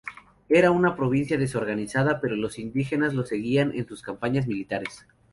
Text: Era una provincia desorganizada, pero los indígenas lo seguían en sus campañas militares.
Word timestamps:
Era 0.49 0.71
una 0.71 0.95
provincia 0.95 1.37
desorganizada, 1.37 2.19
pero 2.21 2.35
los 2.35 2.57
indígenas 2.57 3.13
lo 3.13 3.23
seguían 3.23 3.71
en 3.75 3.85
sus 3.87 4.01
campañas 4.01 4.47
militares. 4.47 5.05